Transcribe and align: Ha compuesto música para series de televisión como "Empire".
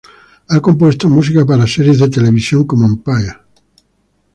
Ha 0.47 0.59
compuesto 0.59 1.07
música 1.09 1.45
para 1.49 1.67
series 1.75 1.99
de 1.99 2.09
televisión 2.15 2.65
como 2.65 2.87
"Empire". 2.87 3.35